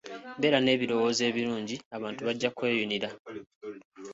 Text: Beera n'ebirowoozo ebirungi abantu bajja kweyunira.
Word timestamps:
Beera 0.39 0.59
n'ebirowoozo 0.61 1.21
ebirungi 1.29 1.75
abantu 1.95 2.19
bajja 2.27 2.49
kweyunira. 2.57 3.07